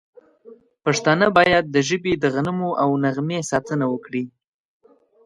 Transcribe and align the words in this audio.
پښتانه 0.83 1.25
باید 1.37 1.63
د 1.69 1.77
ژبې 1.89 2.13
د 2.17 2.25
غنمو 2.33 2.69
او 2.83 2.89
نغمې 3.03 3.39
ساتنه 3.51 3.85
وکړي. 3.93 4.23